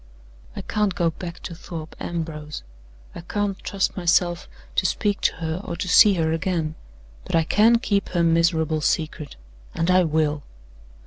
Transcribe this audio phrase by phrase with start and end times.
[0.55, 2.63] "I can't go back to Thorpe Ambrose;
[3.13, 6.73] I can't trust myself to speak to her, or to see her again.
[7.23, 9.35] But I can keep her miserable secret;
[9.75, 10.41] and I will!"